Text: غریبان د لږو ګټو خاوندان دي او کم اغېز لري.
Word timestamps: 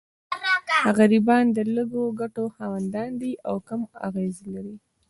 غریبان 0.97 1.45
د 1.57 1.59
لږو 1.75 2.03
ګټو 2.19 2.45
خاوندان 2.57 3.09
دي 3.21 3.31
او 3.47 3.55
کم 3.67 3.81
اغېز 4.07 4.35
لري. 4.53 4.75